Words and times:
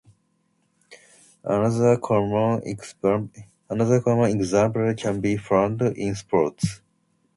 Another 1.43 1.95
common 1.97 2.63
example 2.65 3.35
can 4.97 5.21
be 5.21 5.37
found 5.37 5.83
in 5.83 6.15
sports. 6.15 6.81